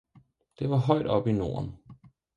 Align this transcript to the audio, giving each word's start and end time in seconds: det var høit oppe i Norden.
det 0.61 0.69
var 0.71 0.81
høit 0.87 1.11
oppe 1.17 1.33
i 1.35 1.39
Norden. 1.43 1.73